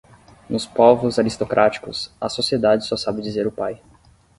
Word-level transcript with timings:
Nos 0.49 0.65
povos 0.65 1.19
aristocráticos, 1.19 2.11
a 2.19 2.27
sociedade 2.27 2.87
só 2.87 2.97
sabe 2.97 3.21
dizer 3.21 3.45
o 3.45 3.51
pai. 3.51 3.79